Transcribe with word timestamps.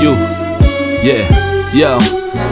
You, 0.00 0.12
yeah, 1.02 1.74
yo. 1.74 2.49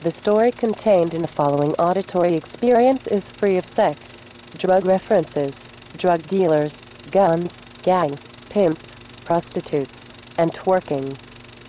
The 0.00 0.12
story 0.12 0.52
contained 0.52 1.12
in 1.12 1.22
the 1.22 1.28
following 1.28 1.72
auditory 1.72 2.36
experience 2.36 3.08
is 3.08 3.32
free 3.32 3.56
of 3.56 3.66
sex, 3.68 4.26
drug 4.56 4.86
references, 4.86 5.68
drug 5.96 6.24
dealers, 6.28 6.82
guns, 7.10 7.58
gangs, 7.82 8.24
pimps, 8.48 8.94
prostitutes, 9.24 10.12
and 10.36 10.54
twerking. 10.54 11.18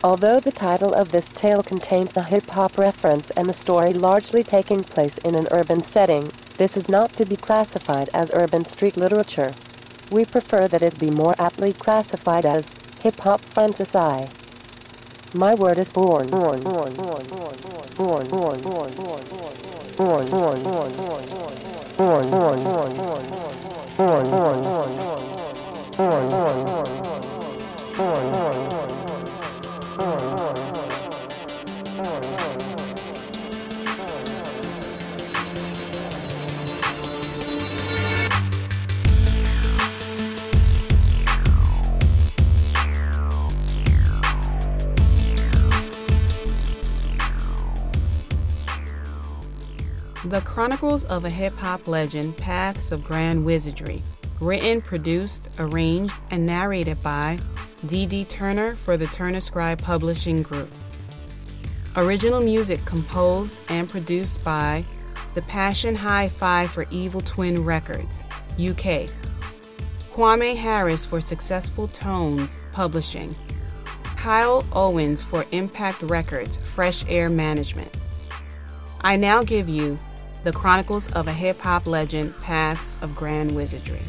Although 0.04 0.40
the 0.40 0.52
title 0.52 0.94
of 0.94 1.12
this 1.12 1.30
tale 1.30 1.64
contains 1.64 2.14
the 2.14 2.24
hip 2.24 2.48
hop 2.52 2.78
reference 2.78 3.32
and 3.32 3.50
the 3.50 3.54
story 3.54 3.94
largely 3.94 4.44
taking 4.44 4.84
place 4.84 5.18
in 5.18 5.34
an 5.34 5.48
urban 5.50 5.84
setting, 5.84 6.32
this 6.60 6.78
is 6.78 6.88
not 6.88 7.16
to 7.16 7.26
be 7.26 7.36
classified 7.36 8.12
as 8.14 8.30
urban 8.34 8.64
street 8.64 8.96
literature. 8.96 9.56
We 10.12 10.26
prefer 10.26 10.68
that 10.68 10.84
it 10.84 11.00
be 11.00 11.10
more 11.10 11.34
aptly 11.40 11.74
classified 11.74 12.46
as 12.46 12.76
hip 13.02 13.20
hop 13.22 13.42
fantasy. 13.56 14.30
My 15.34 15.54
word 15.54 15.78
is 15.78 15.92
born. 15.92 16.32
Born. 16.32 16.64
Born. 16.64 16.96
Born. 16.96 17.28
Born. 17.28 17.60
Born. 17.96 18.30
Born. 18.30 18.62
Born. 18.64 18.96
Born. 18.96 18.96
Born. 18.96 19.36
Born. 19.96 20.26
Born. 20.56 20.94
Born. 21.96 22.32
Born. 22.34 22.66
Born. 22.66 22.96
Born. 22.96 24.30
Born. 24.32 24.64
Born. 24.66 25.06
Born. 29.98 30.26
Born. 30.32 30.89
The 50.30 50.42
Chronicles 50.42 51.06
of 51.06 51.26
a 51.26 51.30
Hip 51.32 51.58
Hop 51.58 51.88
Legend 51.88 52.38
Paths 52.38 52.92
of 52.92 53.04
Grand 53.04 53.44
Wizardry. 53.44 54.04
Written, 54.40 54.80
produced, 54.80 55.50
arranged, 55.58 56.20
and 56.30 56.46
narrated 56.46 57.02
by 57.02 57.40
D.D. 57.88 58.26
Turner 58.26 58.76
for 58.76 58.96
the 58.96 59.08
Turner 59.08 59.40
Scribe 59.40 59.82
Publishing 59.82 60.44
Group. 60.44 60.72
Original 61.96 62.42
music 62.42 62.86
composed 62.86 63.60
and 63.70 63.90
produced 63.90 64.44
by 64.44 64.86
The 65.34 65.42
Passion 65.42 65.96
Hi 65.96 66.30
Fi 66.30 66.68
for 66.68 66.86
Evil 66.92 67.22
Twin 67.22 67.66
Records, 67.66 68.24
UK. 68.52 69.10
Kwame 70.14 70.56
Harris 70.56 71.08
for 71.08 71.20
Successful 71.20 71.88
Tones 71.88 72.60
Publishing. 72.72 73.36
Kyle 74.16 74.64
Owens 74.74 75.24
for 75.24 75.48
Impact 75.52 76.04
Records, 76.04 76.58
Fresh 76.58 77.04
Air 77.10 77.32
Management. 77.32 77.90
I 79.02 79.16
now 79.16 79.42
give 79.44 79.68
you 79.68 79.98
the 80.44 80.52
Chronicles 80.52 81.12
of 81.14 81.28
a 81.28 81.34
Hip 81.34 81.60
Hop 81.62 81.86
Legend 81.86 82.34
Paths 82.42 82.98
of 83.02 83.16
Grand 83.16 83.56
Wizardry. 83.56 84.02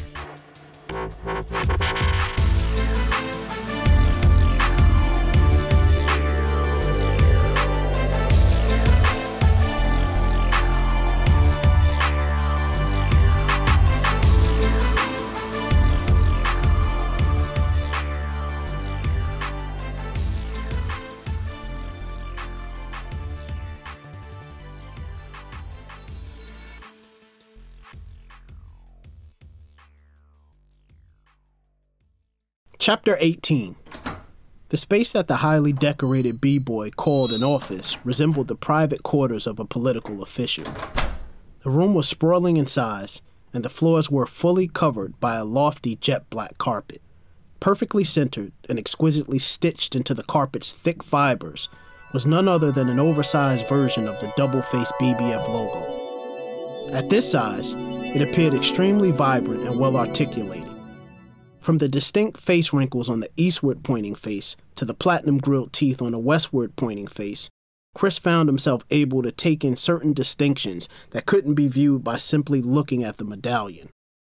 Chapter 32.81 33.15
18 33.19 33.75
The 34.69 34.75
space 34.75 35.11
that 35.11 35.27
the 35.27 35.35
highly 35.35 35.71
decorated 35.71 36.41
B 36.41 36.57
boy 36.57 36.89
called 36.89 37.31
an 37.31 37.43
office 37.43 37.95
resembled 38.03 38.47
the 38.47 38.55
private 38.55 39.03
quarters 39.03 39.45
of 39.45 39.59
a 39.59 39.65
political 39.65 40.23
official. 40.23 40.63
The 41.63 41.69
room 41.69 41.93
was 41.93 42.09
sprawling 42.09 42.57
in 42.57 42.65
size, 42.65 43.21
and 43.53 43.63
the 43.63 43.69
floors 43.69 44.09
were 44.09 44.25
fully 44.25 44.67
covered 44.67 45.19
by 45.19 45.35
a 45.35 45.45
lofty 45.45 45.95
jet 45.97 46.27
black 46.31 46.57
carpet. 46.57 47.03
Perfectly 47.59 48.03
centered 48.03 48.51
and 48.67 48.79
exquisitely 48.79 49.37
stitched 49.37 49.95
into 49.95 50.15
the 50.15 50.23
carpet's 50.23 50.73
thick 50.73 51.03
fibers 51.03 51.69
was 52.13 52.25
none 52.25 52.47
other 52.47 52.71
than 52.71 52.89
an 52.89 52.99
oversized 52.99 53.67
version 53.67 54.07
of 54.07 54.19
the 54.19 54.33
double 54.35 54.63
faced 54.63 54.93
BBF 54.99 55.47
logo. 55.47 56.89
At 56.91 57.11
this 57.11 57.29
size, 57.29 57.75
it 57.77 58.23
appeared 58.23 58.55
extremely 58.55 59.11
vibrant 59.11 59.67
and 59.67 59.79
well 59.79 59.97
articulated. 59.97 60.70
From 61.61 61.77
the 61.77 61.87
distinct 61.87 62.41
face 62.41 62.73
wrinkles 62.73 63.07
on 63.07 63.19
the 63.19 63.29
eastward 63.37 63.83
pointing 63.83 64.15
face 64.15 64.55
to 64.75 64.83
the 64.83 64.95
platinum 64.95 65.37
grilled 65.37 65.71
teeth 65.71 66.01
on 66.01 66.11
the 66.11 66.17
westward 66.17 66.75
pointing 66.75 67.05
face, 67.05 67.51
Chris 67.93 68.17
found 68.17 68.49
himself 68.49 68.83
able 68.89 69.21
to 69.21 69.31
take 69.31 69.63
in 69.63 69.75
certain 69.75 70.11
distinctions 70.11 70.89
that 71.11 71.27
couldn't 71.27 71.53
be 71.53 71.67
viewed 71.67 72.03
by 72.03 72.17
simply 72.17 72.63
looking 72.63 73.03
at 73.03 73.17
the 73.17 73.23
medallion. 73.23 73.89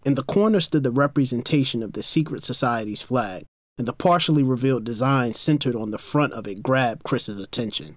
In 0.04 0.15
the 0.15 0.22
corner 0.22 0.60
stood 0.60 0.84
the 0.84 0.92
representation 0.92 1.82
of 1.82 1.94
the 1.94 2.03
secret 2.03 2.44
society's 2.44 3.03
flag, 3.03 3.44
and 3.76 3.88
the 3.88 3.92
partially 3.92 4.44
revealed 4.44 4.84
design 4.84 5.34
centered 5.34 5.75
on 5.75 5.91
the 5.91 5.98
front 5.98 6.32
of 6.32 6.47
it 6.47 6.62
grabbed 6.62 7.03
Chris's 7.03 7.41
attention. 7.41 7.97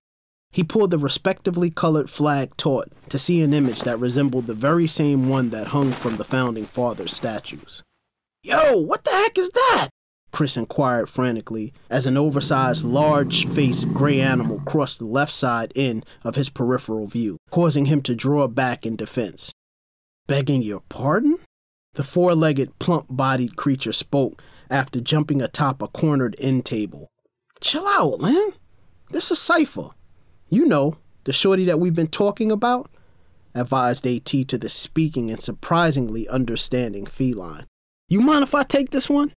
He 0.52 0.64
pulled 0.64 0.90
the 0.90 0.98
respectively 0.98 1.70
colored 1.70 2.10
flag 2.10 2.58
taut 2.58 2.92
to 3.10 3.20
see 3.20 3.42
an 3.42 3.54
image 3.54 3.82
that 3.82 4.00
resembled 4.00 4.48
the 4.48 4.56
very 4.56 4.88
same 4.88 5.30
one 5.30 5.52
that 5.52 5.68
hung 5.68 5.94
from 5.94 6.18
the 6.18 6.24
founding 6.24 6.66
fathers' 6.66 7.14
statues. 7.16 7.84
Yo, 8.42 8.78
what 8.78 9.04
the 9.04 9.12
heck 9.12 9.38
is 9.38 9.50
that? 9.50 9.90
Chris 10.32 10.56
inquired 10.56 11.10
frantically 11.10 11.74
as 11.90 12.06
an 12.06 12.16
oversized, 12.16 12.86
large 12.86 13.46
faced 13.48 13.94
gray 13.94 14.22
animal 14.22 14.62
crossed 14.66 15.00
the 15.00 15.06
left 15.06 15.34
side 15.34 15.74
end 15.76 16.06
of 16.24 16.36
his 16.36 16.50
peripheral 16.50 17.08
view, 17.08 17.38
causing 17.50 17.86
him 17.86 18.02
to 18.02 18.16
draw 18.16 18.48
back 18.48 18.86
in 18.86 18.96
defense. 18.96 19.52
Begging 20.28 20.62
your 20.62 20.82
pardon? 20.88 21.38
The 21.96 22.04
four 22.04 22.36
legged, 22.36 22.78
plump 22.80 23.08
bodied 23.10 23.58
creature 23.58 23.92
spoke 23.92 24.42
after 24.70 25.02
jumping 25.02 25.42
atop 25.42 25.82
a 25.82 25.88
cornered 25.88 26.36
end 26.40 26.66
table. 26.66 27.10
Chill 27.60 27.88
out, 27.88 28.22
man. 28.22 28.54
This 29.12 29.32
is 29.32 29.40
Cypher. 29.40 29.90
You 30.48 30.66
know, 30.66 30.98
the 31.26 31.34
shorty 31.34 31.66
that 31.66 31.80
we've 31.80 31.96
been 31.96 32.08
talking 32.08 32.52
about, 32.52 32.90
advised 33.54 34.06
AT 34.08 34.26
to 34.26 34.58
the 34.58 34.70
speaking 34.70 35.30
and 35.30 35.42
surprisingly 35.42 36.28
understanding 36.30 37.06
feline. 37.06 37.66
You 38.12 38.22
mind 38.22 38.42
if 38.42 38.56
I 38.56 38.64
take 38.64 38.90
this 38.90 39.08
one? 39.08 39.34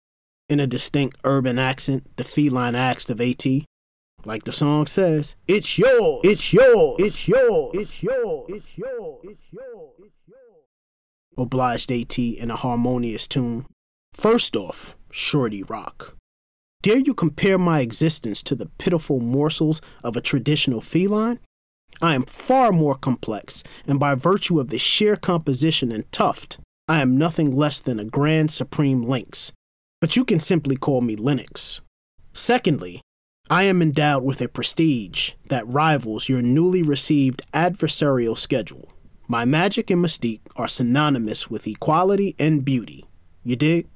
In 0.49 0.61
a 0.61 0.67
distinct 0.67 1.19
urban 1.25 1.59
accent, 1.59 2.17
the 2.17 2.23
feline 2.23 2.77
asked 2.77 3.11
of 3.11 3.21
AT. 3.21 3.45
Like 4.25 4.45
the 4.45 4.53
song 4.53 4.87
says, 4.87 5.35
it's 5.49 5.77
yours, 5.77 6.21
it's 6.23 6.53
yours, 6.53 6.97
it's 7.01 7.27
yours, 7.27 7.73
it's 7.75 8.01
yours, 8.01 8.47
it's 8.49 8.79
yours, 8.79 9.19
it's 9.25 9.43
yours, 9.51 9.93
it's 9.99 10.15
yours. 10.29 10.67
Obliged 11.37 11.91
AT 11.91 12.17
in 12.17 12.49
a 12.53 12.57
harmonious 12.57 13.27
tune. 13.27 13.67
First 14.13 14.55
off, 14.55 14.95
Shorty 15.11 15.65
Rock. 15.65 16.15
Dare 16.83 16.99
you 16.99 17.13
compare 17.13 17.59
my 17.59 17.81
existence 17.81 18.41
to 18.45 18.55
the 18.55 18.67
pitiful 18.79 19.19
morsels 19.19 19.81
of 20.05 20.17
a 20.17 20.21
traditional 20.21 20.81
feline? 20.81 21.41
I 22.01 22.15
am 22.15 22.23
far 22.23 22.71
more 22.71 22.95
complex, 22.95 23.65
and 23.85 23.99
by 23.99 24.15
virtue 24.15 24.61
of 24.61 24.69
the 24.69 24.79
sheer 24.79 25.17
composition 25.17 25.91
and 25.91 26.11
tuft, 26.13 26.61
I 26.91 26.99
am 27.03 27.17
nothing 27.17 27.55
less 27.55 27.79
than 27.79 28.01
a 28.01 28.05
grand 28.05 28.51
supreme 28.51 29.05
lynx. 29.05 29.53
But 30.01 30.17
you 30.17 30.25
can 30.25 30.41
simply 30.41 30.75
call 30.75 31.01
me 31.03 31.15
Lennox. 31.15 31.83
Secondly, 32.33 33.01
I 33.49 33.63
am 33.63 33.81
endowed 33.81 34.25
with 34.25 34.41
a 34.41 34.49
prestige 34.49 35.35
that 35.51 35.69
rivals 35.69 36.29
your 36.29 36.43
newly 36.43 36.83
received 36.83 37.43
adversarial 37.55 38.37
schedule. 38.37 38.91
My 39.29 39.45
magic 39.45 39.89
and 39.89 40.05
mystique 40.05 40.41
are 40.57 40.67
synonymous 40.67 41.49
with 41.49 41.69
equality 41.69 42.35
and 42.41 42.65
beauty. 42.65 43.07
You 43.45 43.55
dig? 43.55 43.87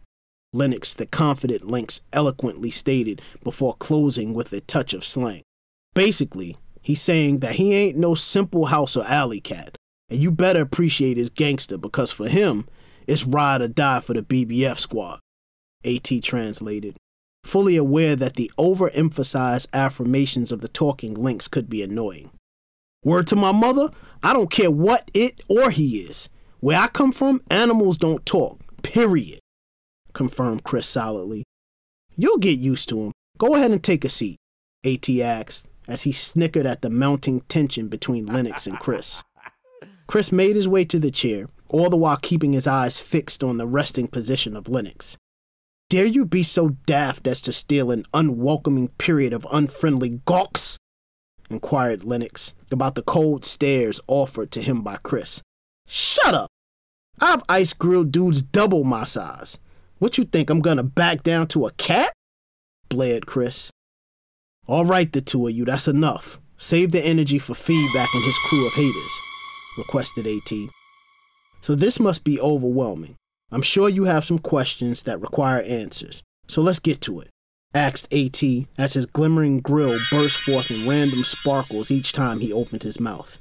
Lennox, 0.53 0.95
the 0.95 1.07
confident 1.07 1.67
Lynx, 1.67 2.01
eloquently 2.13 2.71
stated 2.71 3.21
before 3.43 3.75
closing 3.75 4.35
with 4.35 4.53
a 4.53 4.61
touch 4.61 4.95
of 4.95 5.05
slang. 5.05 5.43
Basically, 5.95 6.59
he's 6.81 7.03
saying 7.03 7.41
that 7.41 7.57
he 7.57 7.75
ain't 7.75 7.99
no 7.99 8.15
simple 8.15 8.67
house 8.67 8.97
or 8.97 9.05
alley 9.05 9.41
cat, 9.41 9.77
and 10.09 10.21
you 10.21 10.31
better 10.31 10.61
appreciate 10.61 11.17
his 11.17 11.29
gangster 11.29 11.77
because 11.77 12.13
for 12.13 12.29
him, 12.29 12.69
it's 13.07 13.27
ride 13.27 13.63
or 13.63 13.69
die 13.69 14.01
for 14.01 14.15
the 14.15 14.23
BBF 14.23 14.79
squad. 14.79 15.21
AT 15.85 16.11
translated, 16.23 16.97
fully 17.45 17.77
aware 17.77 18.17
that 18.17 18.35
the 18.35 18.51
overemphasized 18.59 19.69
affirmations 19.73 20.51
of 20.51 20.61
the 20.61 20.69
talking 20.69 21.15
lynx 21.15 21.49
could 21.49 21.69
be 21.69 21.83
annoying. 21.83 22.31
Word 23.03 23.27
to 23.29 23.37
my 23.37 23.53
mother, 23.53 23.91
I 24.23 24.33
don't 24.33 24.51
care 24.51 24.71
what 24.71 25.11
it 25.13 25.41
or 25.49 25.71
he 25.71 26.01
is. 26.01 26.29
Where 26.61 26.79
I 26.79 26.87
come 26.87 27.13
from, 27.13 27.43
animals 27.51 27.99
don't 27.99 28.25
talk, 28.25 28.61
period 28.83 29.41
confirmed 30.15 30.65
Chris 30.65 30.87
solidly. 30.87 31.45
You'll 32.17 32.39
get 32.39 32.59
used 32.59 32.89
to 32.89 33.01
him. 33.01 33.13
Go 33.37 33.57
ahead 33.57 33.73
and 33.73 33.83
take 33.83 34.05
a 34.05 34.09
seat, 34.09 34.39
AT 34.85 35.09
asked 35.11 35.67
as 35.87 36.03
he 36.03 36.13
snickered 36.13 36.65
at 36.65 36.81
the 36.81 36.89
mounting 36.89 37.43
tension 37.43 37.89
between 37.89 38.25
Lennox 38.25 38.67
and 38.67 38.79
Chris. 38.79 39.23
Chris 40.07 40.33
made 40.33 40.57
his 40.57 40.69
way 40.69 40.85
to 40.85 40.99
the 40.99 41.11
chair, 41.11 41.49
all 41.75 41.91
the 41.91 41.97
while 41.97 42.17
keeping 42.17 42.53
his 42.53 42.69
eyes 42.69 43.01
fixed 43.01 43.43
on 43.43 43.59
the 43.59 43.67
resting 43.67 44.07
position 44.07 44.57
of 44.57 44.69
Lennox. 44.69 45.17
Dare 45.91 46.07
you 46.07 46.25
be 46.25 46.45
so 46.45 46.69
daft 46.87 47.27
as 47.27 47.41
to 47.41 47.53
steal 47.53 47.91
an 47.91 48.07
unwelcoming 48.15 48.89
period 48.97 49.33
of 49.33 49.45
unfriendly 49.51 50.21
gawks? 50.25 50.79
inquired 51.51 52.05
Lennox 52.05 52.55
about 52.71 52.95
the 52.95 53.03
cold 53.03 53.45
stares 53.45 54.01
offered 54.07 54.53
to 54.53 54.63
him 54.63 54.83
by 54.83 54.99
Chris. 55.03 55.43
Shut 55.89 56.33
up! 56.33 56.49
I've 57.21 57.43
ice 57.49 57.73
grilled 57.73 58.13
dudes 58.13 58.41
double 58.41 58.85
my 58.85 59.03
size. 59.03 59.59
What 59.99 60.17
you 60.17 60.25
think, 60.25 60.51
I'm 60.51 60.61
gonna 60.61 60.85
back 60.85 61.25
down 61.25 61.49
to 61.49 61.67
a 61.67 61.73
cat? 61.73 62.13
blared 62.89 63.27
Chris. 63.27 63.71
All 64.69 64.85
right, 64.85 65.13
the 65.13 65.21
two 65.21 65.49
of 65.49 65.55
you, 65.55 65.65
that's 65.65 65.89
enough. 65.89 66.39
Save 66.57 66.93
the 66.93 67.05
energy 67.05 67.41
for 67.41 67.55
feedback 67.55 68.09
and 68.15 68.25
his 68.25 68.39
crew 68.47 68.65
of 68.65 68.75
haters, 68.75 69.21
requested 69.77 70.29
AT. 70.29 70.53
So 71.65 71.75
this 71.75 71.99
must 71.99 72.25
be 72.25 72.39
overwhelming. 72.39 73.17
I'm 73.51 73.63
sure 73.63 73.89
you 73.89 74.05
have 74.05 74.27
some 74.27 74.39
questions 74.39 75.05
that 75.05 75.23
require 75.23 75.63
answers. 75.63 76.23
So 76.47 76.61
let's 76.61 76.79
get 76.79 77.01
to 77.01 77.21
it, 77.21 77.31
asked 77.73 78.13
AT 78.13 78.43
as 78.77 78.93
his 78.93 79.07
glimmering 79.07 79.61
grill 79.61 79.99
burst 80.11 80.37
forth 80.37 80.71
in 80.71 80.87
random 80.87 81.25
sparkles 81.25 81.91
each 81.91 82.13
time 82.13 82.41
he 82.41 82.53
opened 82.53 82.83
his 82.83 83.01
mouth. 83.01 83.39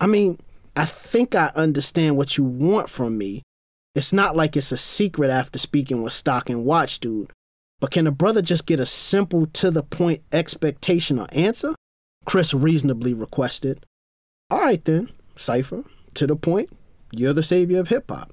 I 0.00 0.08
mean, 0.08 0.40
I 0.74 0.84
think 0.84 1.36
I 1.36 1.52
understand 1.54 2.16
what 2.16 2.36
you 2.36 2.42
want 2.42 2.90
from 2.90 3.16
me, 3.16 3.44
it's 3.94 4.12
not 4.12 4.34
like 4.34 4.56
it's 4.56 4.72
a 4.72 4.76
secret 4.76 5.30
after 5.30 5.60
speaking 5.60 6.02
with 6.02 6.12
Stock 6.12 6.50
and 6.50 6.64
Watch 6.64 6.98
Dude, 6.98 7.30
but 7.78 7.92
can 7.92 8.08
a 8.08 8.10
brother 8.10 8.42
just 8.42 8.66
get 8.66 8.80
a 8.80 8.86
simple, 8.86 9.46
to 9.46 9.70
the 9.70 9.84
point 9.84 10.22
expectation 10.32 11.20
or 11.20 11.28
answer? 11.30 11.76
Chris 12.24 12.52
reasonably 12.52 13.14
requested. 13.14 13.86
All 14.50 14.58
right 14.58 14.84
then, 14.84 15.12
Cypher, 15.36 15.84
to 16.14 16.26
the 16.26 16.34
point, 16.34 16.68
you're 17.12 17.32
the 17.32 17.42
savior 17.42 17.80
of 17.80 17.88
hip 17.88 18.10
hop. 18.10 18.32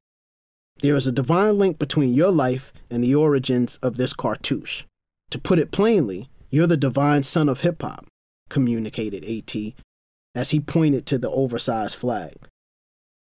There 0.81 0.95
is 0.95 1.07
a 1.07 1.11
divine 1.11 1.57
link 1.57 1.79
between 1.79 2.13
your 2.13 2.31
life 2.31 2.71
and 2.89 3.03
the 3.03 3.15
origins 3.15 3.77
of 3.77 3.97
this 3.97 4.13
cartouche. 4.13 4.83
To 5.31 5.39
put 5.39 5.59
it 5.59 5.71
plainly, 5.71 6.29
you're 6.49 6.67
the 6.67 6.77
divine 6.77 7.23
son 7.23 7.49
of 7.49 7.61
hip 7.61 7.81
hop, 7.81 8.05
communicated 8.49 9.25
AT, 9.25 9.73
as 10.35 10.51
he 10.51 10.59
pointed 10.59 11.05
to 11.07 11.17
the 11.17 11.29
oversized 11.29 11.95
flag. 11.95 12.35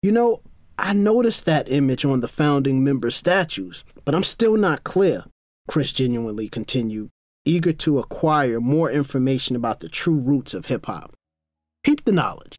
You 0.02 0.12
know, 0.12 0.42
I 0.78 0.94
noticed 0.94 1.46
that 1.46 1.72
image 1.72 2.04
on 2.04 2.20
the 2.20 2.28
founding 2.28 2.84
member 2.84 3.10
statues, 3.10 3.84
but 4.04 4.14
I'm 4.14 4.24
still 4.24 4.58
not 4.58 4.84
clear, 4.84 5.26
Chris 5.68 5.92
genuinely 5.92 6.50
continued, 6.50 7.10
eager 7.46 7.72
to 7.74 8.00
acquire 8.00 8.60
more 8.60 8.92
information 8.92 9.56
about 9.56 9.80
the 9.80 9.90
true 9.90 10.20
roots 10.20 10.54
of 10.54 10.66
hip 10.66 10.86
hop. 10.86 11.14
Keep 11.84 12.04
the 12.04 12.12
knowledge. 12.12 12.56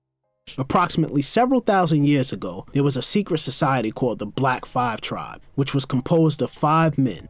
Approximately 0.58 1.22
several 1.22 1.60
thousand 1.60 2.06
years 2.06 2.32
ago, 2.32 2.66
there 2.72 2.82
was 2.82 2.96
a 2.96 3.02
secret 3.02 3.40
society 3.40 3.90
called 3.90 4.18
the 4.18 4.26
Black 4.26 4.64
Five 4.64 5.00
Tribe, 5.00 5.42
which 5.54 5.74
was 5.74 5.84
composed 5.84 6.40
of 6.40 6.50
five 6.50 6.96
men. 6.96 7.28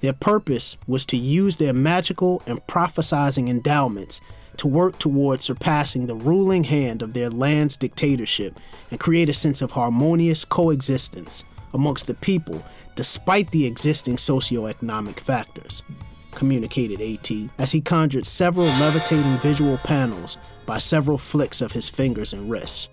Their 0.00 0.12
purpose 0.12 0.76
was 0.86 1.06
to 1.06 1.16
use 1.16 1.56
their 1.56 1.72
magical 1.72 2.42
and 2.46 2.60
prophesizing 2.66 3.48
endowments 3.48 4.20
to 4.58 4.66
work 4.66 4.98
towards 4.98 5.44
surpassing 5.44 6.06
the 6.06 6.14
ruling 6.14 6.64
hand 6.64 7.00
of 7.00 7.14
their 7.14 7.30
land's 7.30 7.76
dictatorship 7.76 8.58
and 8.90 9.00
create 9.00 9.30
a 9.30 9.34
sense 9.34 9.62
of 9.62 9.70
harmonious 9.70 10.44
coexistence 10.44 11.44
amongst 11.72 12.06
the 12.06 12.14
people 12.14 12.62
despite 12.94 13.50
the 13.52 13.64
existing 13.64 14.16
socioeconomic 14.16 15.18
factors, 15.18 15.82
communicated 16.32 17.00
AT 17.00 17.30
as 17.58 17.72
he 17.72 17.80
conjured 17.80 18.26
several 18.26 18.66
levitating 18.66 19.38
visual 19.38 19.78
panels 19.78 20.36
by 20.66 20.78
several 20.78 21.18
flicks 21.18 21.60
of 21.60 21.72
his 21.72 21.88
fingers 21.88 22.32
and 22.32 22.50
wrists. 22.50 22.88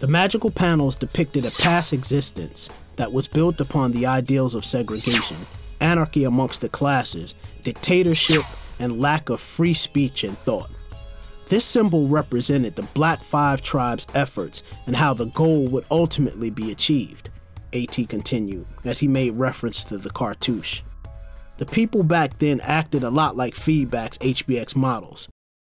The 0.00 0.08
magical 0.08 0.50
panels 0.50 0.96
depicted 0.96 1.44
a 1.44 1.50
past 1.52 1.92
existence 1.92 2.68
that 2.96 3.12
was 3.12 3.28
built 3.28 3.60
upon 3.60 3.92
the 3.92 4.06
ideals 4.06 4.54
of 4.54 4.64
segregation, 4.64 5.36
anarchy 5.80 6.24
amongst 6.24 6.60
the 6.60 6.68
classes, 6.68 7.34
dictatorship, 7.62 8.42
and 8.78 9.00
lack 9.00 9.28
of 9.28 9.40
free 9.40 9.74
speech 9.74 10.24
and 10.24 10.36
thought. 10.36 10.70
This 11.46 11.64
symbol 11.64 12.08
represented 12.08 12.74
the 12.74 12.82
Black 12.94 13.22
Five 13.22 13.62
Tribe's 13.62 14.06
efforts 14.14 14.62
and 14.86 14.96
how 14.96 15.14
the 15.14 15.26
goal 15.26 15.66
would 15.66 15.84
ultimately 15.90 16.50
be 16.50 16.72
achieved, 16.72 17.28
AT 17.72 18.08
continued, 18.08 18.66
as 18.84 19.00
he 19.00 19.08
made 19.08 19.34
reference 19.34 19.84
to 19.84 19.98
the 19.98 20.10
cartouche. 20.10 20.82
The 21.64 21.72
people 21.72 22.02
back 22.02 22.40
then 22.40 22.60
acted 22.60 23.02
a 23.02 23.08
lot 23.08 23.38
like 23.38 23.54
feedback's 23.54 24.18
HBX 24.18 24.76
models. 24.76 25.28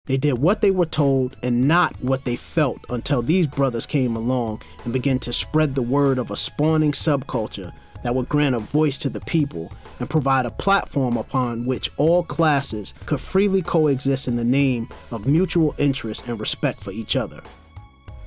They 0.05 0.17
did 0.17 0.37
what 0.37 0.61
they 0.61 0.69
were 0.69 0.85
told 0.85 1.35
and 1.41 1.67
not 1.67 1.95
what 2.03 2.25
they 2.25 2.35
felt 2.35 2.85
until 2.91 3.23
these 3.23 3.47
brothers 3.47 3.87
came 3.87 4.15
along 4.15 4.61
and 4.83 4.93
began 4.93 5.17
to 5.17 5.33
spread 5.33 5.73
the 5.73 5.81
word 5.81 6.19
of 6.19 6.29
a 6.29 6.35
spawning 6.35 6.91
subculture 6.91 7.73
that 8.03 8.13
would 8.13 8.29
grant 8.29 8.53
a 8.53 8.59
voice 8.59 8.99
to 8.99 9.09
the 9.09 9.19
people 9.21 9.71
and 9.99 10.07
provide 10.07 10.45
a 10.45 10.51
platform 10.51 11.17
upon 11.17 11.65
which 11.65 11.89
all 11.97 12.21
classes 12.21 12.93
could 13.07 13.19
freely 13.19 13.63
coexist 13.63 14.27
in 14.27 14.35
the 14.35 14.43
name 14.43 14.87
of 15.09 15.25
mutual 15.25 15.73
interest 15.79 16.27
and 16.27 16.39
respect 16.39 16.83
for 16.83 16.91
each 16.91 17.15
other. 17.15 17.41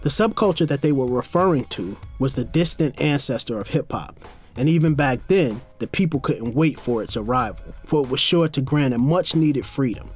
The 0.01 0.09
subculture 0.09 0.67
that 0.67 0.83
they 0.83 0.91
were 0.91 1.07
referring 1.07 1.67
to 1.67 1.97
was 2.19 2.35
the 2.35 2.45
distant 2.45 3.01
ancestor 3.01 3.57
of 3.57 3.69
hip 3.69 3.93
hop, 3.93 4.19
and 4.57 4.69
even 4.69 4.95
back 4.95 5.27
then, 5.29 5.61
the 5.79 5.87
people 5.87 6.21
couldn't 6.21 6.55
wait 6.55 6.79
for 6.79 7.03
its 7.03 7.17
arrival, 7.17 7.65
for 7.85 8.03
it 8.03 8.11
was 8.11 8.21
sure 8.21 8.49
to 8.49 8.61
grant 8.61 8.95
a 8.95 8.99
much 8.99 9.35
needed 9.35 9.65
freedom. 9.65 10.11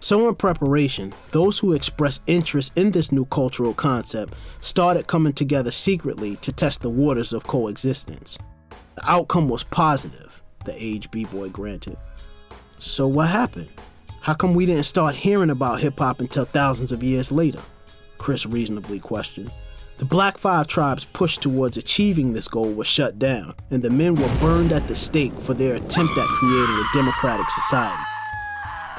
So, 0.00 0.28
in 0.28 0.34
preparation, 0.34 1.12
those 1.30 1.58
who 1.58 1.74
expressed 1.74 2.22
interest 2.26 2.72
in 2.76 2.90
this 2.90 3.12
new 3.12 3.26
cultural 3.26 3.74
concept 3.74 4.32
started 4.60 5.06
coming 5.06 5.34
together 5.34 5.70
secretly 5.70 6.36
to 6.36 6.52
test 6.52 6.80
the 6.80 6.88
waters 6.88 7.32
of 7.32 7.44
coexistence. 7.44 8.38
The 8.94 9.10
outcome 9.10 9.48
was 9.48 9.62
positive, 9.62 10.42
the 10.64 10.74
age 10.82 11.10
B-boy 11.10 11.50
granted. 11.50 11.98
So 12.78 13.06
what 13.06 13.28
happened? 13.28 13.68
How 14.22 14.34
come 14.34 14.54
we 14.54 14.66
didn't 14.66 14.84
start 14.84 15.14
hearing 15.14 15.50
about 15.50 15.80
hip 15.80 15.98
hop 15.98 16.20
until 16.20 16.44
thousands 16.44 16.92
of 16.92 17.02
years 17.02 17.30
later? 17.30 17.60
Chris 18.16 18.46
reasonably 18.46 19.00
questioned. 19.00 19.50
The 20.00 20.06
Black 20.06 20.38
Five 20.38 20.66
tribes 20.66 21.04
push 21.04 21.36
towards 21.36 21.76
achieving 21.76 22.32
this 22.32 22.48
goal 22.48 22.72
was 22.72 22.86
shut 22.86 23.18
down, 23.18 23.54
and 23.70 23.82
the 23.82 23.90
men 23.90 24.14
were 24.14 24.34
burned 24.40 24.72
at 24.72 24.88
the 24.88 24.96
stake 24.96 25.38
for 25.42 25.52
their 25.52 25.74
attempt 25.74 26.16
at 26.16 26.26
creating 26.26 26.74
a 26.74 26.88
democratic 26.94 27.50
society. 27.50 28.02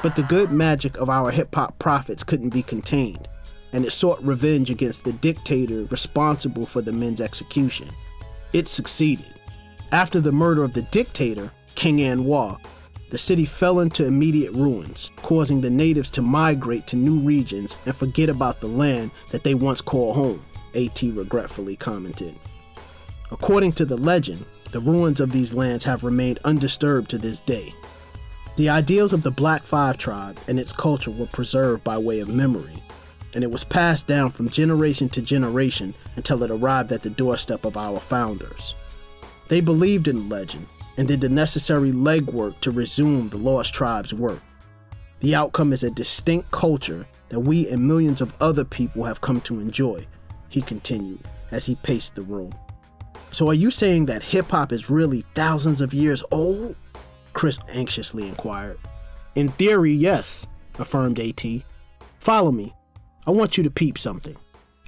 But 0.00 0.14
the 0.14 0.22
good 0.22 0.52
magic 0.52 0.98
of 0.98 1.10
our 1.10 1.32
hip 1.32 1.52
hop 1.56 1.76
prophets 1.80 2.22
couldn't 2.22 2.50
be 2.50 2.62
contained, 2.62 3.26
and 3.72 3.84
it 3.84 3.90
sought 3.90 4.22
revenge 4.22 4.70
against 4.70 5.02
the 5.02 5.12
dictator 5.14 5.82
responsible 5.86 6.66
for 6.66 6.82
the 6.82 6.92
men's 6.92 7.20
execution. 7.20 7.88
It 8.52 8.68
succeeded. 8.68 9.34
After 9.90 10.20
the 10.20 10.30
murder 10.30 10.62
of 10.62 10.72
the 10.72 10.82
dictator, 10.82 11.50
King 11.74 11.98
Anwar, 11.98 12.64
the 13.10 13.18
city 13.18 13.44
fell 13.44 13.80
into 13.80 14.06
immediate 14.06 14.52
ruins, 14.52 15.10
causing 15.16 15.62
the 15.62 15.68
natives 15.68 16.10
to 16.10 16.22
migrate 16.22 16.86
to 16.86 16.96
new 16.96 17.18
regions 17.18 17.76
and 17.86 17.94
forget 17.96 18.28
about 18.28 18.60
the 18.60 18.68
land 18.68 19.10
that 19.32 19.42
they 19.42 19.54
once 19.54 19.80
called 19.80 20.14
home, 20.14 20.40
AT 20.74 21.02
regretfully 21.02 21.76
commented. 21.76 22.34
According 23.30 23.72
to 23.74 23.84
the 23.84 23.96
legend, 23.96 24.44
the 24.72 24.80
ruins 24.80 25.20
of 25.20 25.32
these 25.32 25.54
lands 25.54 25.84
have 25.84 26.04
remained 26.04 26.38
undisturbed 26.44 27.10
to 27.10 27.18
this 27.18 27.40
day. 27.40 27.74
The 28.56 28.68
ideals 28.68 29.12
of 29.12 29.22
the 29.22 29.30
Black 29.30 29.62
Five 29.62 29.98
tribe 29.98 30.38
and 30.48 30.60
its 30.60 30.72
culture 30.72 31.10
were 31.10 31.26
preserved 31.26 31.82
by 31.84 31.96
way 31.96 32.20
of 32.20 32.28
memory, 32.28 32.82
and 33.34 33.42
it 33.42 33.50
was 33.50 33.64
passed 33.64 34.06
down 34.06 34.30
from 34.30 34.48
generation 34.48 35.08
to 35.10 35.22
generation 35.22 35.94
until 36.16 36.42
it 36.42 36.50
arrived 36.50 36.92
at 36.92 37.02
the 37.02 37.10
doorstep 37.10 37.64
of 37.64 37.76
our 37.76 37.98
founders. 37.98 38.74
They 39.48 39.60
believed 39.60 40.08
in 40.08 40.16
the 40.16 40.34
legend 40.34 40.66
and 40.96 41.08
did 41.08 41.20
the 41.20 41.28
necessary 41.28 41.90
legwork 41.90 42.60
to 42.60 42.70
resume 42.70 43.28
the 43.28 43.38
lost 43.38 43.72
tribe's 43.72 44.12
work. 44.12 44.42
The 45.20 45.34
outcome 45.34 45.72
is 45.72 45.82
a 45.82 45.90
distinct 45.90 46.50
culture 46.50 47.06
that 47.28 47.40
we 47.40 47.68
and 47.68 47.86
millions 47.86 48.20
of 48.20 48.36
other 48.42 48.64
people 48.64 49.04
have 49.04 49.20
come 49.20 49.40
to 49.42 49.60
enjoy, 49.60 50.06
he 50.52 50.62
continued 50.62 51.20
as 51.50 51.66
he 51.66 51.74
paced 51.76 52.14
the 52.14 52.22
room. 52.22 52.52
So, 53.32 53.48
are 53.48 53.54
you 53.54 53.70
saying 53.70 54.06
that 54.06 54.22
hip 54.22 54.50
hop 54.50 54.72
is 54.72 54.90
really 54.90 55.24
thousands 55.34 55.80
of 55.80 55.94
years 55.94 56.22
old? 56.30 56.76
Chris 57.32 57.58
anxiously 57.68 58.28
inquired. 58.28 58.78
In 59.34 59.48
theory, 59.48 59.92
yes, 59.92 60.46
affirmed 60.78 61.18
AT. 61.18 61.42
Follow 62.18 62.52
me. 62.52 62.74
I 63.26 63.30
want 63.30 63.56
you 63.56 63.64
to 63.64 63.70
peep 63.70 63.96
something, 63.98 64.36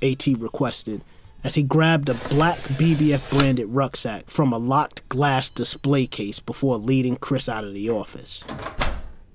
AT 0.02 0.26
requested 0.26 1.00
as 1.44 1.54
he 1.54 1.62
grabbed 1.62 2.08
a 2.08 2.14
black 2.30 2.58
BBF 2.60 3.30
branded 3.30 3.66
rucksack 3.68 4.30
from 4.30 4.52
a 4.52 4.58
locked 4.58 5.06
glass 5.10 5.50
display 5.50 6.06
case 6.06 6.40
before 6.40 6.78
leading 6.78 7.16
Chris 7.16 7.48
out 7.48 7.64
of 7.64 7.74
the 7.74 7.90
office. 7.90 8.42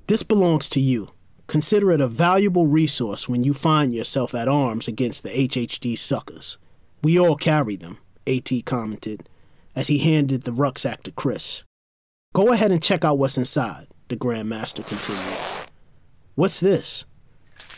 This 0.07 0.23
belongs 0.23 0.67
to 0.69 0.79
you. 0.79 1.11
Consider 1.49 1.91
it 1.91 1.99
a 1.99 2.07
valuable 2.07 2.67
resource 2.67 3.27
when 3.27 3.43
you 3.43 3.55
find 3.55 3.91
yourself 3.91 4.35
at 4.35 4.47
arms 4.47 4.87
against 4.87 5.23
the 5.23 5.29
HHD 5.29 5.97
suckers. 5.97 6.59
We 7.01 7.19
all 7.19 7.35
carry 7.35 7.75
them, 7.75 7.97
AT 8.27 8.51
commented 8.65 9.27
as 9.75 9.87
he 9.87 9.97
handed 9.97 10.43
the 10.43 10.51
rucksack 10.51 11.01
to 11.03 11.11
Chris. 11.11 11.63
Go 12.35 12.53
ahead 12.53 12.71
and 12.71 12.83
check 12.83 13.03
out 13.03 13.17
what's 13.17 13.35
inside, 13.35 13.87
the 14.09 14.15
Grandmaster 14.15 14.85
continued. 14.85 15.39
What's 16.35 16.59
this? 16.59 17.05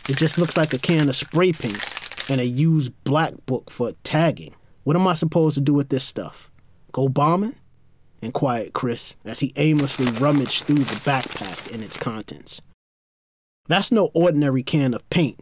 It 0.06 0.18
just 0.18 0.36
looks 0.36 0.58
like 0.58 0.74
a 0.74 0.78
can 0.78 1.08
of 1.08 1.16
spray 1.16 1.54
paint 1.54 1.80
and 2.28 2.42
a 2.42 2.46
used 2.46 2.92
black 3.04 3.46
book 3.46 3.70
for 3.70 3.92
tagging. 4.04 4.54
What 4.84 4.96
am 4.96 5.06
I 5.06 5.14
supposed 5.14 5.54
to 5.54 5.62
do 5.62 5.72
with 5.72 5.88
this 5.88 6.04
stuff? 6.04 6.50
Go 6.92 7.08
bombing? 7.08 7.56
inquired 8.20 8.74
Chris 8.74 9.14
as 9.24 9.40
he 9.40 9.54
aimlessly 9.56 10.12
rummaged 10.20 10.64
through 10.64 10.84
the 10.84 11.00
backpack 11.06 11.72
and 11.72 11.82
its 11.82 11.96
contents. 11.96 12.60
That's 13.66 13.92
no 13.92 14.10
ordinary 14.14 14.62
can 14.62 14.94
of 14.94 15.08
paint. 15.10 15.38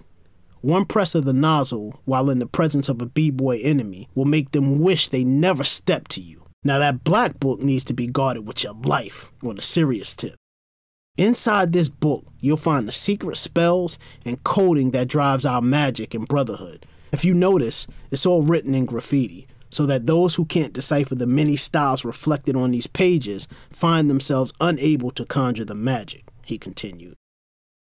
One 0.60 0.84
press 0.84 1.14
of 1.14 1.24
the 1.24 1.32
nozzle 1.32 2.00
while 2.04 2.28
in 2.28 2.38
the 2.38 2.46
presence 2.46 2.88
of 2.88 3.00
a 3.00 3.06
b-boy 3.06 3.60
enemy 3.62 4.08
will 4.14 4.26
make 4.26 4.52
them 4.52 4.78
wish 4.78 5.08
they 5.08 5.24
never 5.24 5.64
stepped 5.64 6.10
to 6.12 6.20
you. 6.20 6.44
Now 6.62 6.78
that 6.78 7.02
black 7.02 7.40
book 7.40 7.60
needs 7.60 7.84
to 7.84 7.94
be 7.94 8.06
guarded 8.06 8.46
with 8.46 8.62
your 8.62 8.74
life 8.74 9.32
on 9.42 9.56
a 9.56 9.62
serious 9.62 10.14
tip. 10.14 10.34
Inside 11.16 11.72
this 11.72 11.88
book, 11.88 12.26
you'll 12.40 12.58
find 12.58 12.86
the 12.86 12.92
secret 12.92 13.38
spells 13.38 13.98
and 14.24 14.44
coding 14.44 14.90
that 14.90 15.08
drives 15.08 15.46
our 15.46 15.62
magic 15.62 16.14
and 16.14 16.28
brotherhood. 16.28 16.86
If 17.12 17.24
you 17.24 17.34
notice, 17.34 17.86
it's 18.10 18.26
all 18.26 18.42
written 18.42 18.74
in 18.74 18.84
graffiti, 18.84 19.48
so 19.70 19.86
that 19.86 20.06
those 20.06 20.34
who 20.34 20.44
can't 20.44 20.72
decipher 20.72 21.14
the 21.14 21.26
many 21.26 21.56
styles 21.56 22.04
reflected 22.04 22.56
on 22.56 22.70
these 22.70 22.86
pages 22.86 23.48
find 23.70 24.10
themselves 24.10 24.52
unable 24.60 25.10
to 25.12 25.24
conjure 25.24 25.64
the 25.64 25.74
magic, 25.74 26.24
he 26.44 26.58
continued. 26.58 27.16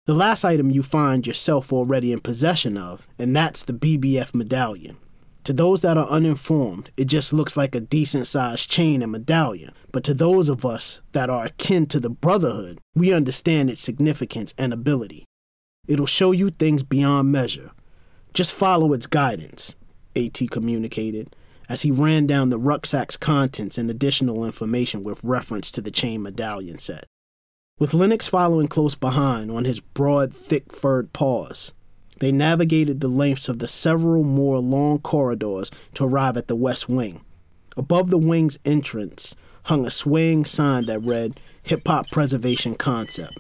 The 0.10 0.16
last 0.16 0.44
item 0.44 0.72
you 0.72 0.82
find 0.82 1.28
yourself 1.28 1.72
already 1.72 2.12
in 2.12 2.20
possession 2.20 2.78
of, 2.78 3.08
and 3.20 3.36
that's 3.36 3.62
the 3.62 3.74
BBF 3.74 4.34
medallion. 4.34 4.98
To 5.44 5.54
those 5.54 5.82
that 5.82 6.00
are 6.00 6.10
uninformed, 6.10 6.90
it 6.98 7.06
just 7.06 7.32
looks 7.32 7.56
like 7.56 7.76
a 7.76 7.80
decent 7.80 8.26
sized 8.26 8.72
chain 8.72 9.04
and 9.04 9.12
medallion. 9.12 9.72
But 9.92 10.04
to 10.06 10.16
those 10.16 10.50
of 10.50 10.66
us 10.66 11.00
that 11.12 11.30
are 11.30 11.46
akin 11.46 11.86
to 11.90 12.00
the 12.00 12.10
Brotherhood, 12.10 12.80
we 12.96 13.14
understand 13.14 13.70
its 13.70 13.84
significance 13.84 14.56
and 14.58 14.74
ability. 14.74 15.26
It'll 15.88 16.08
show 16.08 16.32
you 16.32 16.50
things 16.50 16.82
beyond 16.82 17.32
measure. 17.32 17.70
Just 18.34 18.52
follow 18.52 18.94
its 18.94 19.06
guidance, 19.06 19.76
AT 20.16 20.40
communicated, 20.50 21.36
as 21.70 21.84
he 21.84 21.92
ran 21.92 22.26
down 22.26 22.50
the 22.50 22.58
rucksack's 22.58 23.16
contents 23.16 23.78
and 23.78 23.92
additional 23.92 24.44
information 24.44 25.04
with 25.04 25.24
reference 25.24 25.70
to 25.70 25.82
the 25.82 25.92
chain 25.92 26.24
medallion 26.24 26.80
set. 26.80 27.06
With 27.80 27.94
Lennox 27.94 28.28
following 28.28 28.68
close 28.68 28.94
behind 28.94 29.50
on 29.50 29.64
his 29.64 29.80
broad, 29.80 30.34
thick 30.34 30.74
furred 30.74 31.14
paws, 31.14 31.72
they 32.20 32.30
navigated 32.30 33.00
the 33.00 33.08
lengths 33.08 33.48
of 33.48 33.60
the 33.60 33.70
several 33.70 34.26
more 34.26 34.60
long 34.60 35.00
corridors 35.00 35.72
to 35.94 36.04
arrive 36.04 36.36
at 36.36 36.48
the 36.48 36.58
west 36.58 36.90
wing. 36.90 37.22
Above 37.78 38.10
the 38.10 38.18
wing's 38.18 38.60
entrance 38.66 39.34
hung 39.64 39.86
a 39.86 39.90
swaying 39.90 40.44
sign 40.44 40.88
that 40.88 41.00
read 41.00 41.40
Hip 41.64 41.88
Hop 41.88 42.12
Preservation 42.12 42.76
Concept. 42.76 43.40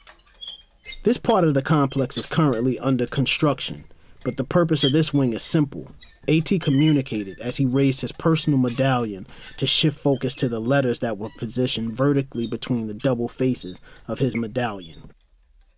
This 1.03 1.17
part 1.17 1.43
of 1.43 1.53
the 1.53 1.61
complex 1.61 2.17
is 2.17 2.25
currently 2.25 2.79
under 2.79 3.07
construction, 3.07 3.83
but 4.23 4.37
the 4.37 4.45
purpose 4.45 4.85
of 4.85 4.93
this 4.93 5.13
wing 5.13 5.33
is 5.33 5.43
simple. 5.43 5.91
AT 6.29 6.61
communicated 6.61 7.39
as 7.39 7.57
he 7.57 7.65
raised 7.65 8.01
his 8.01 8.11
personal 8.11 8.59
medallion 8.59 9.25
to 9.57 9.65
shift 9.65 9.99
focus 9.99 10.35
to 10.35 10.47
the 10.47 10.59
letters 10.61 10.99
that 10.99 11.17
were 11.17 11.31
positioned 11.39 11.97
vertically 11.97 12.45
between 12.45 12.85
the 12.85 12.93
double 12.93 13.27
faces 13.27 13.81
of 14.07 14.19
his 14.19 14.35
medallion. 14.35 15.11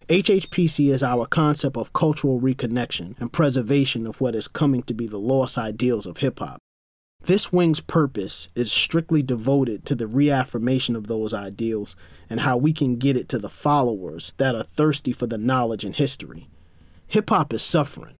HHPC 0.10 0.91
is 0.91 1.03
our 1.03 1.25
concept 1.25 1.77
of 1.77 1.93
cultural 1.93 2.41
reconnection 2.41 3.17
and 3.22 3.31
preservation 3.31 4.05
of 4.05 4.20
what 4.20 4.36
is 4.36 4.50
coming 4.50 4.84
to 4.84 4.93
be 4.93 5.08
the 5.08 5.17
lost 5.17 5.58
ideals 5.58 6.05
of 6.05 6.17
hip 6.17 6.39
hop. 6.39 6.60
This 7.22 7.53
wing's 7.53 7.79
purpose 7.79 8.50
is 8.53 8.72
strictly 8.72 9.22
devoted 9.22 9.86
to 9.86 9.96
the 9.96 10.08
reaffirmation 10.08 10.98
of 10.98 11.08
those 11.08 11.34
ideals 11.34 11.96
and 12.29 12.41
how 12.41 12.58
we 12.58 12.74
can 12.74 12.98
get 12.98 13.15
it 13.15 13.29
to 13.29 13.39
the 13.39 13.50
followers 13.50 14.34
that 14.36 14.55
are 14.55 14.63
thirsty 14.63 15.13
for 15.13 15.27
the 15.27 15.38
knowledge 15.38 15.86
and 15.86 15.96
history. 15.96 16.50
Hip 17.08 17.29
hop 17.29 17.53
is 17.53 17.62
suffering, 17.62 18.15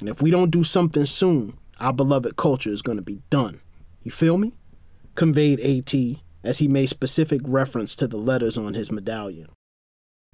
and 0.00 0.10
if 0.10 0.20
we 0.20 0.30
don't 0.30 0.50
do 0.50 0.64
something 0.64 1.06
soon, 1.06 1.56
our 1.80 1.92
beloved 1.92 2.36
culture 2.36 2.70
is 2.70 2.82
going 2.82 2.98
to 2.98 3.02
be 3.02 3.22
done. 3.30 3.60
You 4.02 4.10
feel 4.10 4.38
me? 4.38 4.54
Conveyed 5.14 5.60
AT 5.60 5.94
as 6.44 6.58
he 6.58 6.68
made 6.68 6.88
specific 6.88 7.40
reference 7.44 7.94
to 7.96 8.06
the 8.06 8.16
letters 8.16 8.56
on 8.56 8.74
his 8.74 8.92
medallion. 8.92 9.48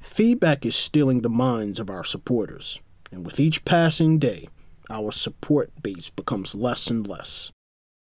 Feedback 0.00 0.66
is 0.66 0.76
stealing 0.76 1.22
the 1.22 1.28
minds 1.28 1.80
of 1.80 1.90
our 1.90 2.04
supporters, 2.04 2.80
and 3.10 3.24
with 3.24 3.40
each 3.40 3.64
passing 3.64 4.18
day, 4.18 4.48
our 4.90 5.10
support 5.10 5.70
base 5.82 6.10
becomes 6.10 6.54
less 6.54 6.88
and 6.88 7.06
less. 7.06 7.50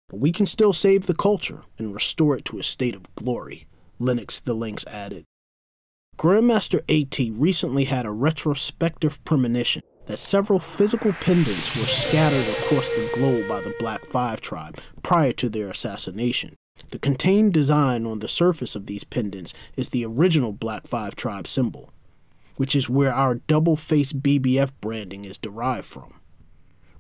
But 0.09 0.21
we 0.21 0.33
can 0.33 0.47
still 0.47 0.73
save 0.73 1.07
the 1.07 1.15
culture 1.15 1.63
and 1.79 1.95
restore 1.95 2.37
it 2.37 2.45
to 2.47 2.59
a 2.59 2.65
state 2.65 2.95
of 2.95 3.15
glory, 3.15 3.67
Lennox 3.99 4.39
the 4.41 4.55
Lynx 4.55 4.87
added. 4.87 5.25
Grandmaster 6.19 6.81
AT 6.91 7.39
recently 7.39 7.85
had 7.85 8.05
a 8.05 8.11
retrospective 8.11 9.23
premonition 9.25 9.83
that 10.09 10.19
several 10.19 10.59
physical 10.59 11.13
pendants 11.13 11.77
were 11.77 11.87
scattered 11.87 12.49
across 12.49 12.89
the 12.89 13.11
globe 13.15 13.47
by 13.47 13.61
the 13.61 13.75
Black 13.79 14.05
Five 14.07 14.41
tribe 14.41 14.81
prior 15.03 15.33
to 15.35 15.51
their 15.51 15.69
assassination. 15.69 16.57
The 16.91 16.99
contained 16.99 17.53
design 17.53 18.07
on 18.07 18.21
the 18.21 18.29
surface 18.29 18.75
of 18.75 18.87
these 18.87 19.05
pendants 19.05 19.53
is 19.77 19.91
the 19.91 20.07
original 20.07 20.53
Black 20.53 20.87
5 20.87 21.15
tribe 21.15 21.47
symbol, 21.47 21.91
which 22.57 22.75
is 22.75 22.89
where 22.89 23.13
our 23.13 23.35
double 23.35 23.77
face 23.77 24.13
BBF 24.13 24.73
branding 24.81 25.27
is 25.27 25.37
derived 25.37 25.87
from. 25.87 26.15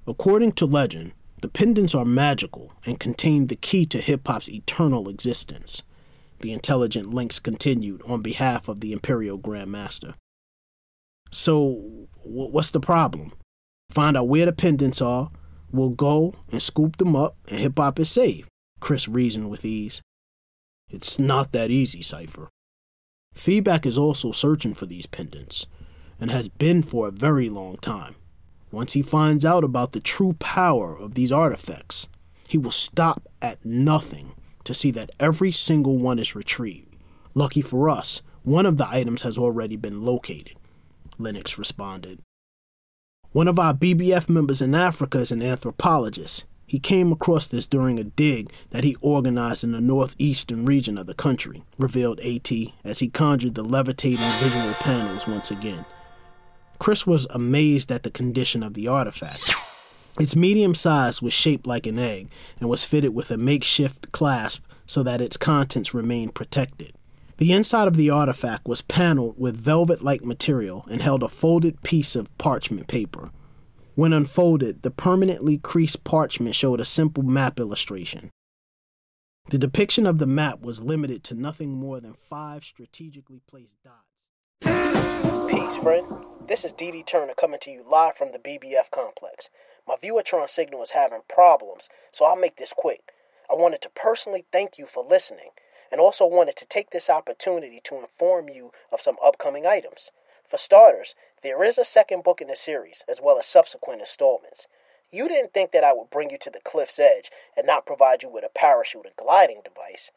According 0.06 0.52
to 0.52 0.66
legend, 0.66 1.12
the 1.40 1.48
pendants 1.48 1.94
are 1.94 2.04
magical 2.04 2.72
and 2.84 3.00
contain 3.00 3.46
the 3.46 3.56
key 3.56 3.86
to 3.86 4.00
hip 4.00 4.26
hop's 4.26 4.50
eternal 4.50 5.08
existence. 5.08 5.82
The 6.40 6.52
intelligent 6.52 7.14
lynx 7.14 7.38
continued 7.38 8.02
on 8.06 8.20
behalf 8.20 8.68
of 8.68 8.80
the 8.80 8.92
Imperial 8.92 9.38
Grandmaster. 9.38 10.14
So, 11.30 12.08
what's 12.22 12.70
the 12.70 12.80
problem? 12.80 13.32
Find 13.90 14.16
out 14.16 14.28
where 14.28 14.46
the 14.46 14.52
pendants 14.52 15.00
are, 15.00 15.30
we'll 15.70 15.90
go 15.90 16.34
and 16.50 16.62
scoop 16.62 16.96
them 16.96 17.16
up, 17.16 17.36
and 17.48 17.58
hip 17.58 17.78
hop 17.78 17.98
is 17.98 18.10
saved. 18.10 18.48
Chris 18.80 19.08
reasoned 19.08 19.50
with 19.50 19.64
ease. 19.64 20.02
It's 20.90 21.18
not 21.18 21.52
that 21.52 21.70
easy, 21.70 22.02
Cypher. 22.02 22.48
Feedback 23.34 23.86
is 23.86 23.98
also 23.98 24.32
searching 24.32 24.74
for 24.74 24.86
these 24.86 25.06
pendants, 25.06 25.66
and 26.20 26.30
has 26.30 26.48
been 26.48 26.82
for 26.82 27.08
a 27.08 27.12
very 27.12 27.48
long 27.48 27.76
time. 27.76 28.14
Once 28.70 28.92
he 28.92 29.02
finds 29.02 29.44
out 29.44 29.64
about 29.64 29.92
the 29.92 30.00
true 30.00 30.34
power 30.34 30.96
of 30.96 31.14
these 31.14 31.32
artifacts, 31.32 32.06
he 32.46 32.58
will 32.58 32.70
stop 32.70 33.26
at 33.40 33.64
nothing 33.64 34.32
to 34.64 34.74
see 34.74 34.90
that 34.90 35.10
every 35.18 35.52
single 35.52 35.96
one 35.96 36.18
is 36.18 36.34
retrieved. 36.34 36.94
Lucky 37.34 37.62
for 37.62 37.88
us, 37.88 38.20
one 38.42 38.66
of 38.66 38.76
the 38.76 38.88
items 38.88 39.22
has 39.22 39.38
already 39.38 39.76
been 39.76 40.02
located, 40.02 40.57
Lennox 41.18 41.58
responded. 41.58 42.20
One 43.32 43.48
of 43.48 43.58
our 43.58 43.74
BBF 43.74 44.28
members 44.28 44.62
in 44.62 44.74
Africa 44.74 45.18
is 45.18 45.30
an 45.30 45.42
anthropologist. 45.42 46.44
He 46.66 46.78
came 46.78 47.12
across 47.12 47.46
this 47.46 47.66
during 47.66 47.98
a 47.98 48.04
dig 48.04 48.52
that 48.70 48.84
he 48.84 48.96
organized 49.00 49.64
in 49.64 49.72
the 49.72 49.80
northeastern 49.80 50.64
region 50.64 50.98
of 50.98 51.06
the 51.06 51.14
country, 51.14 51.62
revealed 51.78 52.20
AT 52.20 52.50
as 52.84 52.98
he 52.98 53.08
conjured 53.08 53.54
the 53.54 53.62
levitating 53.62 54.38
visual 54.40 54.74
panels 54.74 55.26
once 55.26 55.50
again. 55.50 55.84
Chris 56.78 57.06
was 57.06 57.26
amazed 57.30 57.90
at 57.90 58.02
the 58.02 58.10
condition 58.10 58.62
of 58.62 58.74
the 58.74 58.86
artifact. 58.86 59.42
Its 60.18 60.36
medium 60.36 60.74
size 60.74 61.22
was 61.22 61.32
shaped 61.32 61.66
like 61.66 61.86
an 61.86 61.98
egg 61.98 62.28
and 62.60 62.68
was 62.68 62.84
fitted 62.84 63.14
with 63.14 63.30
a 63.30 63.36
makeshift 63.36 64.12
clasp 64.12 64.64
so 64.86 65.02
that 65.02 65.20
its 65.20 65.36
contents 65.36 65.94
remained 65.94 66.34
protected. 66.34 66.92
The 67.38 67.52
inside 67.52 67.86
of 67.86 67.94
the 67.94 68.10
artifact 68.10 68.66
was 68.66 68.82
paneled 68.82 69.36
with 69.38 69.56
velvet 69.56 70.02
like 70.02 70.24
material 70.24 70.84
and 70.90 71.00
held 71.00 71.22
a 71.22 71.28
folded 71.28 71.82
piece 71.82 72.16
of 72.16 72.36
parchment 72.36 72.88
paper. 72.88 73.30
When 73.94 74.12
unfolded, 74.12 74.82
the 74.82 74.90
permanently 74.90 75.56
creased 75.56 76.02
parchment 76.02 76.56
showed 76.56 76.80
a 76.80 76.84
simple 76.84 77.22
map 77.22 77.60
illustration. 77.60 78.30
The 79.50 79.58
depiction 79.58 80.04
of 80.04 80.18
the 80.18 80.26
map 80.26 80.62
was 80.62 80.82
limited 80.82 81.22
to 81.24 81.34
nothing 81.34 81.70
more 81.70 82.00
than 82.00 82.14
five 82.14 82.64
strategically 82.64 83.40
placed 83.48 83.76
dots. 83.84 85.48
Peace, 85.48 85.76
friend. 85.76 86.06
This 86.48 86.64
is 86.64 86.72
DD 86.72 87.06
Turner 87.06 87.34
coming 87.34 87.60
to 87.60 87.70
you 87.70 87.84
live 87.88 88.16
from 88.16 88.32
the 88.32 88.40
BBF 88.40 88.90
complex. 88.90 89.48
My 89.86 89.94
Viewertron 89.94 90.50
signal 90.50 90.82
is 90.82 90.90
having 90.90 91.20
problems, 91.28 91.88
so 92.10 92.24
I'll 92.24 92.34
make 92.34 92.56
this 92.56 92.74
quick. 92.76 93.12
I 93.48 93.54
wanted 93.54 93.80
to 93.82 93.90
personally 93.90 94.44
thank 94.50 94.76
you 94.76 94.86
for 94.86 95.06
listening, 95.08 95.50
and 95.90 96.00
also 96.00 96.26
wanted 96.26 96.56
to 96.56 96.66
take 96.66 96.90
this 96.90 97.08
opportunity 97.08 97.80
to 97.84 97.98
inform 97.98 98.48
you 98.48 98.72
of 98.92 99.00
some 99.00 99.16
upcoming 99.24 99.66
items. 99.66 100.10
For 100.46 100.56
starters, 100.56 101.14
there 101.42 101.62
is 101.62 101.78
a 101.78 101.84
second 101.84 102.24
book 102.24 102.40
in 102.40 102.48
the 102.48 102.56
series, 102.56 103.04
as 103.08 103.20
well 103.20 103.38
as 103.38 103.46
subsequent 103.46 104.00
installments. 104.00 104.66
You 105.10 105.28
didn't 105.28 105.54
think 105.54 105.72
that 105.72 105.84
I 105.84 105.92
would 105.92 106.10
bring 106.10 106.30
you 106.30 106.38
to 106.38 106.50
the 106.50 106.60
cliff's 106.60 106.98
edge 106.98 107.30
and 107.56 107.66
not 107.66 107.86
provide 107.86 108.22
you 108.22 108.28
with 108.28 108.44
a 108.44 108.50
parachute 108.50 109.06
or 109.06 109.12
gliding 109.16 109.62
device. 109.62 110.10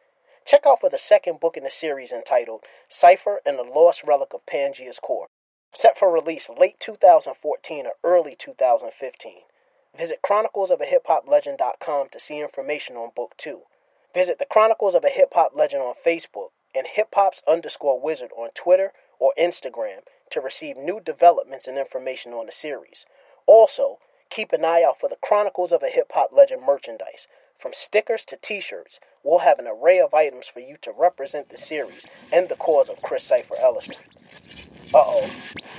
Check 0.46 0.66
out 0.66 0.82
for 0.82 0.90
the 0.90 0.98
second 0.98 1.40
book 1.40 1.56
in 1.56 1.63
the 1.63 1.72
series 1.72 2.12
entitled 2.12 2.63
Cypher 2.90 3.42
and 3.46 3.58
the 3.58 3.63
Lost 3.63 4.04
Relic 4.04 4.34
of 4.34 4.46
Pangea's 4.46 5.00
Core, 5.00 5.28
set 5.74 5.98
for 5.98 6.12
release 6.12 6.50
late 6.50 6.80
2014 6.80 7.86
or 7.86 7.94
early 8.04 8.36
2015. 8.36 9.44
Visit 9.96 10.22
chroniclesofahiphoplegend.com 10.22 12.10
to 12.10 12.20
see 12.20 12.40
information 12.40 12.96
on 12.96 13.12
book 13.16 13.36
2. 13.38 13.62
Visit 14.13 14.39
the 14.39 14.46
Chronicles 14.46 14.94
of 14.94 15.06
a 15.06 15.10
Hip 15.10 15.34
Hop 15.36 15.53
Legend 15.56 15.82
on 15.82 15.94
Facebook 16.06 16.50
and 16.75 16.86
hip 16.88 17.10
hops 17.13 17.41
underscore 17.48 18.00
wizard 18.00 18.32
on 18.38 18.50
Twitter 18.53 18.91
or 19.20 19.34
Instagram 19.39 20.00
to 20.32 20.41
receive 20.41 20.75
new 20.75 21.00
developments 21.00 21.68
and 21.68 21.77
information 21.77 22.34
on 22.34 22.46
the 22.46 22.51
series. 22.51 23.06
Also, 23.46 24.00
keep 24.30 24.51
an 24.51 24.65
eye 24.65 24.84
out 24.84 25.00
for 25.00 25.08
the 25.08 25.18
Chronicles 25.22 25.72
of 25.72 25.82
a 25.82 25.89
Hip 25.89 26.12
Hop 26.13 26.32
Legend 26.34 26.63
merchandise. 26.65 27.27
From 27.58 27.72
stickers 27.74 28.25
to 28.25 28.38
t 28.38 28.60
shirts, 28.60 29.00
we'll 29.24 29.39
have 29.39 29.60
an 29.60 29.68
array 29.68 30.00
of 30.00 30.13
items 30.13 30.48
for 30.48 30.60
you 30.60 30.75
to 30.82 30.91
represent 30.91 31.50
the 31.50 31.58
series 31.58 32.06
and 32.34 32.50
the 32.50 32.56
cause 32.56 32.89
of 32.89 33.01
Chris 33.01 33.24
Cypher 33.24 33.56
Ellison. 33.58 33.96
Uh 34.94 35.03
oh, 35.06 35.30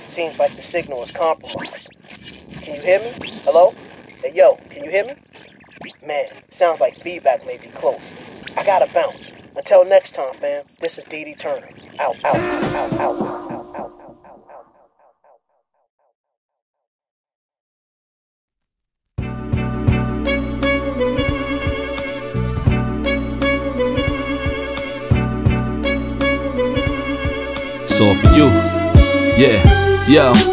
seems 0.07 0.39
like 0.39 0.55
the 0.55 0.63
signal 0.63 1.03
is 1.03 1.11
compromised. 1.11 1.89
Can 2.61 2.75
you 2.75 2.81
hear 2.81 2.99
me? 2.99 3.41
Hello? 3.43 3.75
Hey 4.23 4.33
yo, 4.33 4.55
can 4.69 4.85
you 4.85 4.89
hear 4.89 5.05
me? 5.05 5.15
Man, 6.05 6.27
sounds 6.49 6.79
like 6.81 6.97
feedback 6.97 7.45
may 7.45 7.57
be 7.57 7.67
close. 7.67 8.13
I 8.55 8.63
gotta 8.63 8.91
bounce. 8.93 9.31
Until 9.55 9.85
next 9.85 10.15
time, 10.15 10.33
fam, 10.33 10.63
this 10.81 10.97
is 10.97 11.05
DD 11.05 11.37
Turner. 11.37 11.69
Out, 11.99 12.15
out, 12.23 12.35
out, 12.35 12.93
out, 12.93 12.93
out. 12.93 13.43
All 28.03 28.15
for 28.15 28.27
you. 28.35 28.47
Yeah, 29.37 30.07
yo. 30.09 30.52